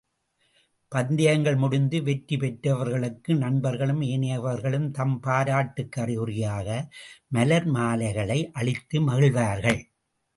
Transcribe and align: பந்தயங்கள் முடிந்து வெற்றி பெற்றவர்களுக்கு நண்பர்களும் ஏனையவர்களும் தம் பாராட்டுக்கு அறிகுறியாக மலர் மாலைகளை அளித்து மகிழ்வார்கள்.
பந்தயங்கள் 0.91 1.55
முடிந்து 1.55 1.97
வெற்றி 2.03 2.37
பெற்றவர்களுக்கு 2.37 3.31
நண்பர்களும் 3.35 4.01
ஏனையவர்களும் 4.07 4.87
தம் 4.91 5.13
பாராட்டுக்கு 5.27 6.01
அறிகுறியாக 6.01 6.67
மலர் 7.27 7.67
மாலைகளை 7.77 8.39
அளித்து 8.53 8.99
மகிழ்வார்கள். 9.01 9.79